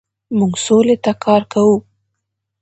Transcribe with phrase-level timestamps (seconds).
[0.37, 1.75] موږ سولې ته کار کوو.